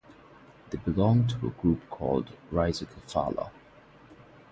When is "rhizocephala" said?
2.51-3.51